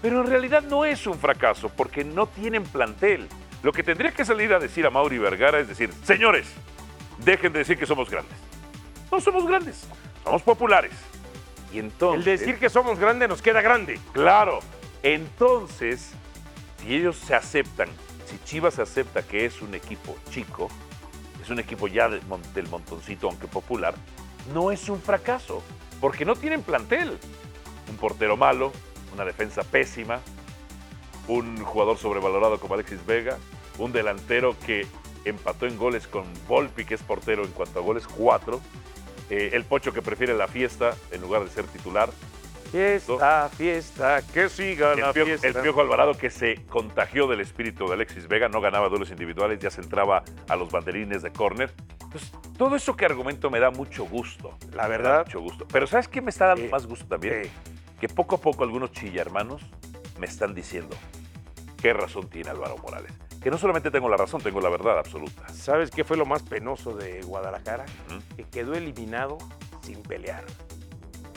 Pero 0.00 0.20
en 0.20 0.26
realidad 0.26 0.62
no 0.62 0.84
es 0.84 1.06
un 1.06 1.18
fracaso 1.18 1.68
porque 1.68 2.04
no 2.04 2.26
tienen 2.26 2.62
plantel. 2.64 3.28
Lo 3.62 3.72
que 3.72 3.82
tendría 3.82 4.12
que 4.12 4.24
salir 4.24 4.52
a 4.52 4.58
decir 4.58 4.86
a 4.86 4.90
Mauri 4.90 5.18
Vergara 5.18 5.58
es 5.58 5.68
decir, 5.68 5.90
señores, 6.04 6.46
dejen 7.18 7.52
de 7.52 7.60
decir 7.60 7.76
que 7.78 7.86
somos 7.86 8.08
grandes. 8.08 8.36
No 9.10 9.20
somos 9.20 9.46
grandes. 9.46 9.86
somos 10.22 10.42
populares. 10.42 10.92
Y 11.72 11.78
entonces... 11.80 12.26
El 12.26 12.38
decir 12.38 12.58
que 12.58 12.70
somos 12.70 12.98
grandes 12.98 13.28
nos 13.28 13.42
queda 13.42 13.60
grande. 13.60 13.98
Claro. 14.12 14.60
Entonces, 15.02 16.12
si 16.80 16.94
ellos 16.94 17.16
se 17.16 17.34
aceptan, 17.34 17.88
si 18.26 18.38
Chivas 18.44 18.74
se 18.74 18.82
acepta 18.82 19.22
que 19.22 19.44
es 19.44 19.60
un 19.62 19.74
equipo 19.74 20.16
chico, 20.30 20.68
es 21.42 21.50
un 21.50 21.58
equipo 21.58 21.88
ya 21.88 22.08
del 22.08 22.68
montoncito, 22.68 23.28
aunque 23.28 23.48
popular, 23.48 23.94
no 24.52 24.70
es 24.70 24.88
un 24.88 25.00
fracaso, 25.00 25.62
porque 26.00 26.24
no 26.24 26.36
tienen 26.36 26.62
plantel. 26.62 27.18
Un 27.88 27.96
portero 27.96 28.36
malo, 28.36 28.72
una 29.12 29.24
defensa 29.24 29.62
pésima, 29.62 30.20
un 31.26 31.62
jugador 31.62 31.98
sobrevalorado 31.98 32.58
como 32.60 32.74
Alexis 32.74 33.04
Vega, 33.06 33.38
un 33.78 33.92
delantero 33.92 34.56
que 34.64 34.86
empató 35.24 35.66
en 35.66 35.76
goles 35.76 36.06
con 36.06 36.24
Volpi, 36.48 36.84
que 36.84 36.94
es 36.94 37.02
portero 37.02 37.44
en 37.44 37.50
cuanto 37.52 37.78
a 37.78 37.82
goles, 37.82 38.06
cuatro. 38.06 38.60
Eh, 39.30 39.50
el 39.52 39.64
Pocho 39.64 39.92
que 39.92 40.00
prefiere 40.00 40.34
la 40.34 40.48
fiesta 40.48 40.94
en 41.12 41.20
lugar 41.20 41.44
de 41.44 41.50
ser 41.50 41.66
titular. 41.66 42.08
Fiesta, 42.70 43.48
fiesta, 43.56 44.20
que 44.34 44.48
siga 44.50 44.94
la 44.94 45.08
El 45.10 45.14
fiesta. 45.26 45.48
el 45.48 45.54
Piojo 45.54 45.80
Alvarado 45.80 46.12
que 46.14 46.28
se 46.28 46.66
contagió 46.66 47.26
del 47.26 47.40
espíritu 47.40 47.86
de 47.88 47.94
Alexis 47.94 48.28
Vega, 48.28 48.48
no 48.48 48.60
ganaba 48.60 48.88
duelos 48.90 49.10
individuales, 49.10 49.58
ya 49.58 49.70
se 49.70 49.80
entraba 49.80 50.22
a 50.48 50.56
los 50.56 50.70
banderines 50.70 51.22
de 51.22 51.30
córner. 51.32 51.72
Entonces, 52.02 52.30
todo 52.58 52.76
eso 52.76 52.94
que 52.94 53.06
argumento 53.06 53.50
me 53.50 53.58
da 53.58 53.70
mucho 53.70 54.04
gusto. 54.04 54.56
La 54.72 54.82
Me 54.82 54.88
da 54.88 54.88
verdad. 54.88 55.26
mucho 55.26 55.40
gusto. 55.40 55.66
Pero 55.70 55.86
¿sabes 55.86 56.08
qué 56.08 56.20
me 56.20 56.28
está 56.30 56.46
dando 56.48 56.64
Sí. 56.64 56.68
más 56.70 56.86
gusto 56.86 57.06
también? 57.06 57.44
Sí. 57.44 57.50
Que 58.00 58.08
poco 58.08 58.36
a 58.36 58.40
poco 58.40 58.64
algunos 58.64 58.92
chillarmanos 58.92 59.62
me 60.18 60.26
están 60.26 60.54
diciendo 60.54 60.96
qué 61.80 61.92
razón 61.92 62.28
tiene 62.28 62.50
Álvaro 62.50 62.76
Morales. 62.78 63.12
Que 63.42 63.50
no 63.50 63.58
solamente 63.58 63.90
tengo 63.90 64.08
la 64.08 64.16
razón, 64.16 64.40
tengo 64.40 64.60
la 64.60 64.68
verdad 64.68 64.98
absoluta. 64.98 65.48
¿Sabes 65.48 65.90
qué 65.90 66.04
fue 66.04 66.16
lo 66.16 66.26
más 66.26 66.42
penoso 66.42 66.94
de 66.94 67.22
Guadalajara? 67.22 67.86
Que 68.36 68.44
quedó 68.44 68.74
eliminado 68.74 69.38
sin 69.82 70.02
pelear. 70.02 70.44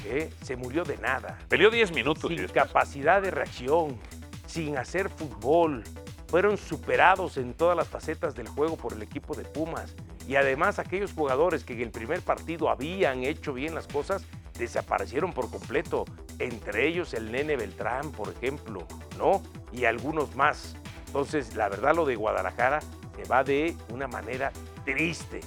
¿Eh? 0.05 0.31
Se 0.41 0.55
murió 0.55 0.83
de 0.83 0.97
nada. 0.97 1.37
Peleó 1.47 1.69
10 1.69 1.93
minutos. 1.93 2.27
sin 2.27 2.47
capacidad 2.47 3.21
de 3.21 3.29
reacción, 3.29 3.99
sin 4.47 4.77
hacer 4.77 5.09
fútbol. 5.09 5.83
Fueron 6.27 6.57
superados 6.57 7.37
en 7.37 7.53
todas 7.53 7.77
las 7.77 7.87
facetas 7.87 8.33
del 8.35 8.47
juego 8.47 8.77
por 8.77 8.93
el 8.93 9.01
equipo 9.03 9.35
de 9.35 9.43
Pumas. 9.43 9.95
Y 10.27 10.35
además 10.35 10.79
aquellos 10.79 11.13
jugadores 11.13 11.63
que 11.63 11.73
en 11.73 11.81
el 11.81 11.91
primer 11.91 12.21
partido 12.21 12.69
habían 12.69 13.23
hecho 13.23 13.53
bien 13.53 13.75
las 13.75 13.87
cosas, 13.87 14.25
desaparecieron 14.57 15.33
por 15.33 15.51
completo. 15.51 16.05
Entre 16.43 16.87
ellos 16.87 17.13
el 17.13 17.31
nene 17.31 17.55
Beltrán, 17.55 18.11
por 18.11 18.29
ejemplo, 18.29 18.85
¿no? 19.17 19.41
Y 19.71 19.85
algunos 19.85 20.35
más. 20.35 20.75
Entonces, 21.07 21.55
la 21.55 21.69
verdad, 21.69 21.95
lo 21.95 22.05
de 22.05 22.15
Guadalajara 22.15 22.79
se 23.15 23.23
va 23.25 23.43
de 23.43 23.75
una 23.89 24.07
manera 24.07 24.51
triste, 24.85 25.41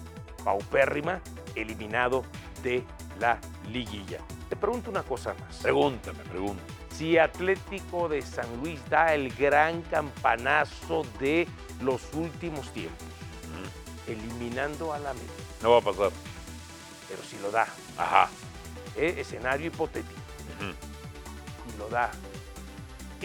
paupérrima, 0.45 1.21
eliminado 1.57 2.25
de 2.63 2.85
la 3.19 3.39
liguilla. 3.71 4.19
Te 4.49 4.57
pregunto 4.57 4.91
una 4.91 5.03
cosa 5.03 5.35
más. 5.41 5.57
Pregúntame, 5.57 6.19
pregúntame. 6.31 6.69
Si 6.97 7.19
Atlético 7.19 8.09
de 8.09 8.23
San 8.23 8.47
Luis 8.63 8.79
da 8.89 9.15
el 9.15 9.35
gran 9.35 9.83
campanazo 9.83 11.05
de 11.19 11.49
los 11.83 12.03
últimos 12.15 12.71
tiempos, 12.73 13.05
eliminando 14.07 14.93
a 14.93 14.99
la 14.99 15.11
América, 15.11 15.33
No 15.63 15.71
va 15.73 15.79
a 15.79 15.81
pasar. 15.81 16.11
pero 17.09 17.23
si 17.23 17.39
lo 17.39 17.51
da, 17.51 17.67
Ajá. 17.97 18.29
¿eh? 18.97 19.15
escenario 19.19 19.69
hipotético, 19.69 20.21
Ujú. 20.71 21.71
si 21.71 21.79
lo 21.79 21.89
da, 21.89 22.11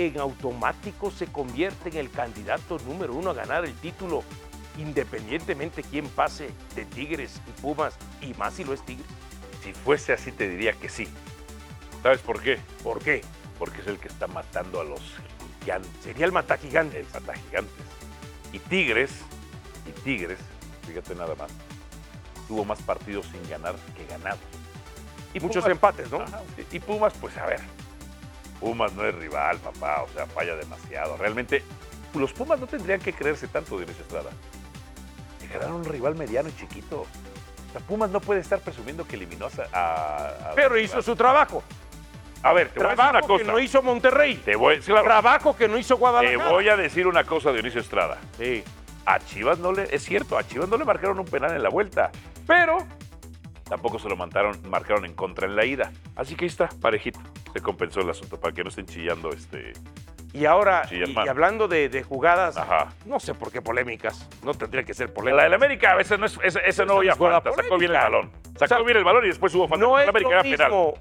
en 0.06 0.20
automático 0.20 1.12
se 1.12 1.28
convierte 1.28 1.90
en 1.90 1.98
el 1.98 2.10
candidato 2.10 2.78
número 2.80 3.14
uno 3.14 3.32
a 3.32 3.34
ganar 3.34 3.66
el 3.66 3.74
título, 3.76 4.24
independientemente 4.78 5.84
quién 5.84 6.08
pase 6.08 6.52
de 6.76 6.86
Tigres 6.86 7.42
y 7.48 7.62
Pumas, 7.62 7.96
y 8.22 8.34
más 8.36 8.54
si 8.54 8.64
lo 8.64 8.74
es 8.74 8.84
Tigres. 8.86 9.06
Si 9.64 9.74
fuese 9.74 10.14
así, 10.14 10.32
te 10.32 10.48
diría 10.48 10.74
que 10.74 10.88
sí. 10.88 11.08
¿Sabes 12.02 12.22
por 12.22 12.42
qué? 12.42 12.60
¿Por 12.82 13.00
qué? 13.00 13.22
Porque 13.58 13.82
es 13.82 13.88
el 13.88 14.00
que 14.00 14.08
está 14.08 14.28
matando 14.28 14.80
a 14.80 14.86
los 14.86 15.02
gigantes. 15.60 15.92
Sería 16.02 16.26
el 16.26 16.32
matagigante. 16.32 17.00
el 17.00 17.08
mata 17.14 17.34
gigantes. 17.34 17.86
Y 18.54 18.60
Tigres, 18.60 19.12
y 19.86 19.92
Tigres, 20.02 20.40
fíjate 20.88 21.14
nada 21.14 21.36
más, 21.36 21.52
tuvo 22.48 22.64
más 22.64 22.82
partidos 22.82 23.26
sin 23.28 23.48
ganar 23.50 23.76
que 23.98 24.06
ganados. 24.06 24.40
Y 25.34 25.40
muchos 25.40 25.64
Pumas- 25.64 25.72
empates, 25.72 26.12
¿no? 26.12 26.22
Ajá. 26.22 26.42
Y 26.72 26.80
Pumas, 26.80 27.14
pues 27.20 27.38
a 27.38 27.46
ver, 27.46 27.60
Pumas 28.60 28.94
no 28.94 29.06
es 29.06 29.16
rival, 29.16 29.58
papá, 29.60 30.02
o 30.04 30.08
sea, 30.10 30.26
falla 30.26 30.56
demasiado. 30.56 31.16
Realmente, 31.18 31.64
los 32.16 32.34
Pumas 32.34 32.60
no 32.60 32.68
tendrían 32.68 33.00
que 33.00 33.14
creerse 33.14 33.48
tanto, 33.48 33.78
Dionisio 33.78 34.02
Estrada. 34.04 34.32
Que 35.40 35.48
ganaron 35.48 35.76
un 35.78 35.86
rival 35.86 36.16
mediano 36.16 36.50
y 36.50 36.56
chiquito. 36.56 37.02
O 37.02 37.72
sea, 37.72 37.82
Pumas 37.82 38.10
no 38.10 38.20
puede 38.20 38.42
estar 38.42 38.60
presumiendo 38.60 39.06
que 39.08 39.16
eliminó 39.16 39.46
a... 39.46 39.78
a- 39.78 40.28
a- 40.52 40.56
Pero 40.56 40.78
hizo 40.78 41.02
su 41.02 41.16
trabajo. 41.16 41.64
A 42.42 42.54
ver, 42.54 42.70
te 42.70 42.80
voy 42.80 42.88
a 42.88 42.90
decir 42.92 43.02
una 43.04 43.12
Trabajo 43.12 43.28
que 43.38 43.44
cosa. 43.44 43.52
no 43.52 43.60
hizo 43.60 43.82
Monterrey. 43.84 44.36
Te 44.44 44.56
voy, 44.56 44.80
claro, 44.80 45.04
Trabajo 45.04 45.56
que 45.56 45.68
no 45.68 45.78
hizo 45.78 45.96
te 45.96 46.00
Guadalajara. 46.00 46.50
voy 46.50 46.70
a 46.70 46.78
decir 46.78 47.06
una 47.06 47.24
cosa, 47.26 47.52
Dionisio 47.52 47.82
Estrada. 47.82 48.18
Sí. 48.38 48.64
A 49.06 49.20
Chivas 49.20 49.60
no 49.60 49.72
le, 49.74 49.94
es 49.94 50.04
cierto, 50.04 50.38
a 50.38 50.44
Chivas 50.48 50.70
no 50.70 50.78
le 50.78 50.86
marcaron 50.86 51.20
un 51.20 51.26
penal 51.26 51.54
en 51.56 51.62
la 51.64 51.70
vuelta, 51.70 52.12
pero 52.48 52.78
tampoco 53.70 54.00
se 54.00 54.10
lo 54.10 54.16
marcaron, 54.18 54.60
marcaron 54.70 55.06
en 55.06 55.14
contra 55.14 55.48
en 55.48 55.56
la 55.56 55.64
ida. 55.66 55.92
Así 56.16 56.36
que 56.36 56.46
ahí 56.46 56.50
está, 56.50 56.68
parejito. 56.82 57.20
Se 57.54 57.62
compensó 57.62 58.02
el 58.02 58.10
asunto 58.10 58.40
para 58.40 58.54
que 58.54 58.64
no 58.64 58.70
estén 58.70 58.86
chillando 58.88 59.30
este. 59.32 59.74
Y 60.34 60.46
ahora, 60.46 60.84
y, 60.92 61.18
hablando 61.28 61.68
de, 61.68 61.90
de 61.90 62.04
jugadas, 62.04 62.56
Ajá. 62.58 62.94
no 63.06 63.20
sé 63.20 63.34
por 63.34 63.52
qué 63.52 63.62
polémicas. 63.64 64.28
No 64.44 64.54
tendría 64.54 64.84
que 64.84 64.94
ser 64.94 65.08
La 65.10 65.14
polémica. 65.16 65.44
del 65.44 65.54
América, 65.56 65.92
a 65.92 65.96
veces 65.96 66.20
no 66.20 66.26
es, 66.28 66.38
ese, 66.44 66.60
ese 66.66 66.86
no 66.86 66.96
jugada 66.98 67.42
falta, 67.42 67.64
sacó 67.64 67.78
bien 67.80 67.92
el 67.92 67.98
balón. 67.98 68.32
Sacó 68.54 68.64
O 68.66 68.68
sea, 68.68 68.78
bien 68.84 68.98
el 68.98 69.04
balón 69.04 69.26
y 69.26 69.30
después 69.30 69.56
hubo 69.56 69.68
falta. 69.68 69.84
No 69.86 69.96
La 69.98 70.04
es 70.04 70.10
América 70.10 70.30
lo 70.30 70.40
era 70.42 70.44
penal. 70.70 70.94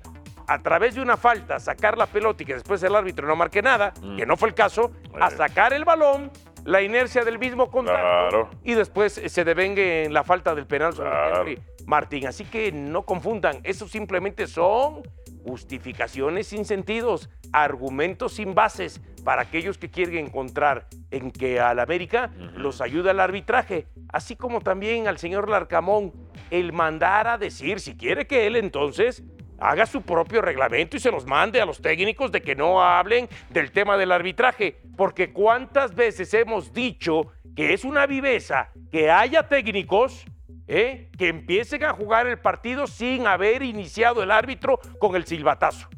a 0.46 0.58
través 0.62 0.94
de 0.94 1.02
una 1.02 1.18
falta 1.18 1.60
sacar 1.60 1.98
la 1.98 2.06
pelota 2.06 2.42
y 2.42 2.46
que 2.46 2.54
después 2.54 2.82
el 2.82 2.94
árbitro 2.94 3.26
no 3.26 3.36
marque 3.36 3.60
nada, 3.60 3.92
Mm. 4.00 4.16
que 4.16 4.24
no 4.24 4.38
fue 4.38 4.48
el 4.48 4.54
caso, 4.54 4.92
a 5.20 5.28
Eh. 5.28 5.36
sacar 5.36 5.74
el 5.74 5.84
balón, 5.84 6.30
la 6.64 6.82
inercia 6.82 7.24
del 7.24 7.38
mismo 7.38 7.70
contacto 7.70 8.00
Claro. 8.00 8.50
y 8.64 8.74
después 8.74 9.20
se 9.24 9.44
devengue 9.44 10.04
en 10.04 10.12
la 10.12 10.24
falta 10.24 10.54
del 10.54 10.66
penal 10.66 10.92
sobre 10.92 11.10
Claro. 11.10 11.40
Henry 11.40 11.58
Martín. 11.86 12.26
Así 12.26 12.44
que 12.44 12.70
no 12.72 13.02
confundan, 13.02 13.58
eso 13.64 13.88
simplemente 13.88 14.46
son 14.46 15.02
justificaciones 15.46 16.46
sin 16.48 16.64
sentidos, 16.64 17.30
argumentos 17.52 18.34
sin 18.34 18.54
bases 18.54 19.00
para 19.24 19.42
aquellos 19.42 19.78
que 19.78 19.90
quieren 19.90 20.26
encontrar 20.26 20.86
en 21.10 21.30
que 21.30 21.58
al 21.60 21.78
América 21.78 22.30
los 22.54 22.80
ayuda 22.80 23.10
el 23.10 23.20
arbitraje, 23.20 23.86
así 24.12 24.36
como 24.36 24.60
también 24.60 25.08
al 25.08 25.18
señor 25.18 25.48
Larcamón 25.48 26.12
el 26.50 26.72
mandar 26.72 27.26
a 27.26 27.38
decir, 27.38 27.80
si 27.80 27.96
quiere 27.96 28.26
que 28.26 28.46
él 28.46 28.56
entonces 28.56 29.22
haga 29.58 29.86
su 29.86 30.02
propio 30.02 30.40
reglamento 30.40 30.96
y 30.96 31.00
se 31.00 31.10
los 31.10 31.26
mande 31.26 31.60
a 31.60 31.66
los 31.66 31.80
técnicos 31.80 32.32
de 32.32 32.40
que 32.40 32.54
no 32.54 32.82
hablen 32.82 33.28
del 33.50 33.72
tema 33.72 33.96
del 33.96 34.12
arbitraje, 34.12 34.76
porque 34.96 35.32
cuántas 35.32 35.94
veces 35.94 36.32
hemos 36.34 36.72
dicho 36.72 37.32
que 37.56 37.72
es 37.72 37.84
una 37.84 38.06
viveza 38.06 38.70
que 38.90 39.10
haya 39.10 39.48
técnicos 39.48 40.24
¿eh? 40.68 41.10
que 41.18 41.28
empiecen 41.28 41.84
a 41.84 41.92
jugar 41.92 42.26
el 42.26 42.38
partido 42.38 42.86
sin 42.86 43.26
haber 43.26 43.62
iniciado 43.62 44.22
el 44.22 44.30
árbitro 44.30 44.78
con 45.00 45.16
el 45.16 45.24
silbatazo. 45.24 45.88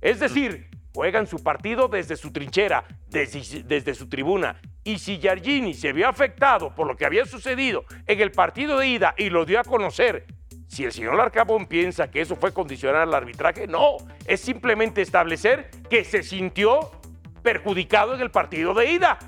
Es 0.00 0.20
decir, 0.20 0.68
juegan 0.94 1.26
su 1.26 1.42
partido 1.42 1.88
desde 1.88 2.16
su 2.16 2.30
trinchera, 2.32 2.84
desde, 3.08 3.62
desde 3.62 3.94
su 3.94 4.08
tribuna. 4.08 4.60
Y 4.84 4.98
si 4.98 5.18
Giardini 5.18 5.74
se 5.74 5.92
vio 5.92 6.08
afectado 6.08 6.74
por 6.74 6.86
lo 6.86 6.96
que 6.96 7.04
había 7.04 7.24
sucedido 7.24 7.84
en 8.06 8.20
el 8.20 8.32
partido 8.32 8.78
de 8.78 8.88
ida 8.88 9.14
y 9.16 9.30
lo 9.30 9.44
dio 9.44 9.60
a 9.60 9.64
conocer, 9.64 10.26
si 10.68 10.84
el 10.84 10.92
señor 10.92 11.16
Larcabón 11.16 11.66
piensa 11.66 12.10
que 12.10 12.20
eso 12.20 12.36
fue 12.36 12.52
condicionar 12.52 13.02
al 13.02 13.14
arbitraje, 13.14 13.66
no, 13.66 13.96
es 14.26 14.40
simplemente 14.40 15.02
establecer 15.02 15.70
que 15.90 16.04
se 16.04 16.22
sintió 16.22 16.92
perjudicado 17.42 18.14
en 18.14 18.20
el 18.20 18.30
partido 18.30 18.74
de 18.74 18.92
ida. 18.92 19.18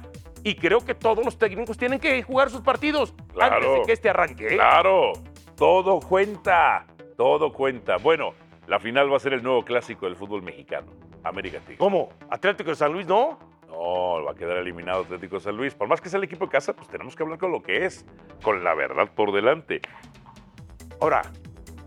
Y 0.45 0.55
creo 0.55 0.81
que 0.85 0.95
todos 0.95 1.25
los 1.25 1.39
técnicos 1.39 1.77
tienen 1.77 1.99
que 1.99 2.23
jugar 2.23 2.49
sus 2.51 2.61
partidos 2.63 3.15
Claro. 3.33 3.57
antes 3.57 3.73
de 3.73 3.83
que 3.87 3.93
este 3.93 4.09
arranque. 4.11 4.47
¿eh? 4.47 4.55
Claro, 4.55 5.13
todo 5.57 6.01
cuenta, 6.01 6.87
todo 7.17 7.53
cuenta. 7.53 7.97
Bueno, 7.97 8.33
la 8.67 8.79
final 8.79 9.13
va 9.13 9.17
a 9.17 9.21
ser 9.21 9.33
el 9.35 9.43
nuevo 9.43 9.65
clásico 9.65 10.07
del 10.07 10.17
fútbol 10.17 10.43
mexicano, 10.43 10.93
América 11.25 11.59
Tigres. 11.59 11.79
¿Cómo? 11.79 12.11
¿Atlético 12.31 12.71
de 12.71 12.77
San 12.77 12.93
Luis 12.93 13.07
no? 13.07 13.39
No, 13.69 14.25
va 14.25 14.33
a 14.33 14.35
quedar 14.35 14.57
eliminado 14.59 15.03
Atlético 15.03 15.37
de 15.37 15.41
San 15.43 15.57
Luis. 15.57 15.75
Por 15.75 15.89
más 15.89 16.01
que 16.01 16.09
sea 16.09 16.19
el 16.19 16.25
equipo 16.25 16.45
de 16.47 16.51
casa, 16.53 16.75
pues 16.75 16.89
tenemos 16.89 17.15
que 17.17 17.23
hablar 17.23 17.39
con 17.39 17.53
lo 17.53 17.63
que 17.63 17.85
es, 17.87 18.05
con 18.43 18.65
la 18.65 18.75
verdad 18.75 19.09
por 19.15 19.33
delante. 19.33 19.81
Ahora, 21.01 21.23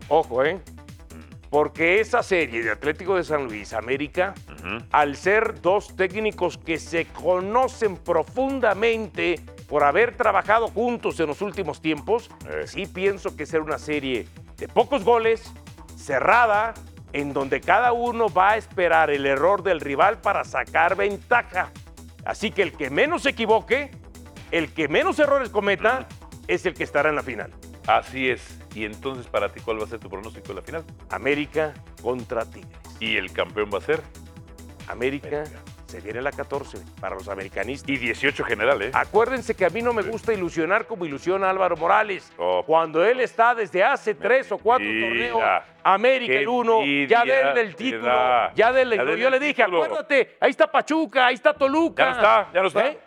ojo, 0.09 0.43
¿eh? 0.43 0.59
Porque 1.49 1.99
esa 1.99 2.23
serie 2.23 2.63
de 2.63 2.71
Atlético 2.71 3.15
de 3.15 3.23
San 3.23 3.43
Luis, 3.45 3.73
América, 3.73 4.33
al 4.91 5.15
ser 5.15 5.61
dos 5.61 5.95
técnicos 5.95 6.57
que 6.57 6.79
se 6.79 7.05
conocen 7.05 7.95
profundamente 7.97 9.39
por 9.67 9.83
haber 9.83 10.15
trabajado 10.17 10.67
juntos 10.69 11.19
en 11.19 11.27
los 11.27 11.41
últimos 11.41 11.79
tiempos, 11.79 12.29
Eh. 12.49 12.63
sí 12.65 12.87
pienso 12.87 13.35
que 13.35 13.45
será 13.45 13.61
una 13.63 13.77
serie 13.77 14.27
de 14.57 14.67
pocos 14.67 15.03
goles, 15.03 15.53
cerrada, 15.95 16.73
en 17.11 17.33
donde 17.33 17.61
cada 17.61 17.93
uno 17.93 18.29
va 18.29 18.51
a 18.51 18.57
esperar 18.57 19.11
el 19.11 19.27
error 19.27 19.61
del 19.61 19.79
rival 19.79 20.19
para 20.21 20.43
sacar 20.43 20.95
ventaja. 20.95 21.69
Así 22.25 22.49
que 22.49 22.63
el 22.63 22.71
que 22.71 22.89
menos 22.89 23.23
se 23.23 23.29
equivoque, 23.29 23.91
el 24.49 24.73
que 24.73 24.87
menos 24.87 25.19
errores 25.19 25.49
cometa, 25.49 26.07
es 26.47 26.65
el 26.65 26.73
que 26.73 26.83
estará 26.83 27.09
en 27.09 27.15
la 27.15 27.23
final. 27.23 27.51
Así 27.85 28.29
es. 28.29 28.59
Y 28.75 28.85
entonces, 28.85 29.27
para 29.27 29.49
ti, 29.49 29.59
¿cuál 29.59 29.79
va 29.79 29.83
a 29.83 29.87
ser 29.87 29.99
tu 29.99 30.09
pronóstico 30.09 30.47
de 30.49 30.55
la 30.55 30.61
final? 30.61 30.83
América 31.09 31.73
contra 32.01 32.45
Tigres. 32.45 32.71
¿Y 32.99 33.17
el 33.17 33.31
campeón 33.31 33.69
va 33.73 33.77
a 33.77 33.81
ser? 33.81 34.01
América, 34.87 35.41
América. 35.41 35.61
se 35.85 36.01
viene 36.01 36.21
la 36.21 36.31
14 36.31 36.79
para 36.99 37.15
los 37.15 37.27
americanistas. 37.29 37.87
Y 37.89 37.97
18 37.97 38.43
general, 38.43 38.81
¿eh? 38.81 38.91
Acuérdense 38.93 39.55
que 39.55 39.65
a 39.65 39.69
mí 39.69 39.81
no 39.81 39.93
me 39.93 40.01
gusta 40.01 40.33
ilusionar 40.33 40.87
como 40.87 41.05
ilusiona 41.05 41.49
Álvaro 41.49 41.77
Morales. 41.77 42.31
Oh, 42.37 42.63
Cuando 42.65 43.05
él 43.05 43.19
está 43.21 43.53
desde 43.53 43.83
hace 43.83 44.15
tres 44.15 44.51
o 44.51 44.57
cuatro 44.57 44.87
torneos, 44.87 45.41
América 45.83 46.33
Qué 46.33 46.39
el 46.39 46.47
uno, 46.47 46.79
ya 46.81 47.21
envidia 47.21 47.23
denle 47.23 47.61
el 47.61 47.75
título, 47.75 48.03
ya 48.55 48.71
denle. 48.71 48.97
Ya 48.97 49.03
denle 49.03 49.21
yo 49.21 49.29
le 49.29 49.39
dije, 49.39 49.63
título. 49.63 49.83
acuérdate, 49.83 50.37
ahí 50.39 50.49
está 50.49 50.71
Pachuca, 50.71 51.27
ahí 51.27 51.35
está 51.35 51.53
Toluca. 51.53 52.03
Ya 52.03 52.09
no 52.09 52.15
está, 52.15 52.51
ya 52.53 52.61
no 52.61 52.67
está. 52.67 52.87
¿Eh? 52.87 52.99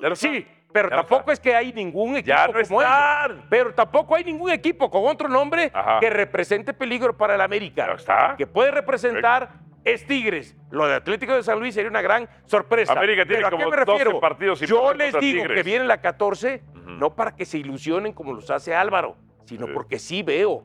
Ya 0.00 0.08
no 0.08 0.14
está. 0.14 0.28
Sí, 0.28 0.46
pero 0.76 0.90
Ya 0.90 0.96
tampoco 0.96 1.32
es 1.32 1.40
que 1.40 1.54
hay 1.54 1.72
ningún 1.72 2.16
equipo 2.16 2.36
Ya 2.36 2.46
no 2.48 2.52
como. 2.52 3.42
Pero 3.48 3.74
tampoco 3.74 4.14
hay 4.14 4.24
ningún 4.24 4.50
equipo 4.50 4.90
con 4.90 5.06
otro 5.06 5.26
nombre 5.28 5.70
Ajá. 5.72 6.00
que 6.00 6.10
represente 6.10 6.74
peligro 6.74 7.16
para 7.16 7.34
el 7.34 7.40
América. 7.40 7.92
Está. 7.94 8.34
Que 8.36 8.46
puede 8.46 8.70
representar 8.70 9.48
es 9.84 10.06
Tigres. 10.06 10.54
Lo 10.70 10.86
de 10.86 10.96
Atlético 10.96 11.34
de 11.34 11.42
San 11.42 11.58
Luis 11.58 11.74
sería 11.74 11.88
una 11.88 12.02
gran 12.02 12.28
sorpresa. 12.44 12.92
América 12.92 13.22
tiene 13.24 13.36
¿Pero 13.36 13.46
a 13.46 13.50
qué 13.50 13.56
como 13.56 13.70
me 13.70 13.76
refiero? 13.76 14.10
12 14.10 14.20
partidos 14.20 14.58
sin 14.58 14.68
Yo 14.68 14.92
les 14.92 15.08
digo 15.14 15.20
Tigres. 15.20 15.56
que 15.56 15.62
viene 15.62 15.84
la 15.86 16.00
14, 16.00 16.62
Ujú. 16.74 16.90
no 16.90 17.14
para 17.14 17.34
que 17.34 17.44
se 17.46 17.56
ilusionen 17.58 18.12
como 18.12 18.32
los 18.34 18.50
hace 18.50 18.74
Álvaro, 18.74 19.16
sino 19.46 19.66
porque 19.72 19.98
sí 19.98 20.22
veo 20.22 20.64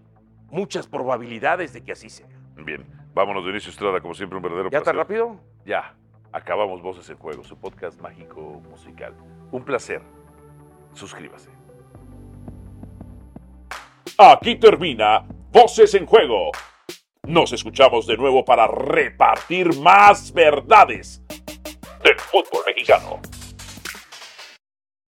muchas 0.49 0.87
probabilidades 0.87 1.71
de 1.71 1.83
que 1.83 1.93
así 1.93 2.09
sea. 2.09 2.27
Bien, 2.57 2.85
vámonos, 3.13 3.43
Dionisio 3.45 3.69
Estrada, 3.69 4.01
como 4.01 4.13
siempre, 4.13 4.35
un 4.37 4.43
verdadero 4.43 4.69
¿Ya 4.69 4.81
tan 4.81 4.95
placer. 4.95 4.95
rápido? 4.97 5.39
Ya, 5.65 5.95
acabamos 6.33 6.81
Voces 6.81 7.09
en 7.09 7.17
Juego, 7.17 7.43
su 7.43 7.57
podcast 7.57 7.99
mágico 8.01 8.61
musical. 8.69 9.13
Un 9.51 9.63
placer. 9.63 10.01
Suscríbase. 10.93 11.49
Aquí 14.17 14.55
termina 14.55 15.25
Voces 15.51 15.93
en 15.95 16.05
Juego. 16.05 16.51
Nos 17.23 17.53
escuchamos 17.53 18.07
de 18.07 18.17
nuevo 18.17 18.43
para 18.43 18.67
repartir 18.67 19.75
más 19.77 20.33
verdades 20.33 21.23
del 22.03 22.19
fútbol 22.19 22.63
mexicano. 22.65 23.19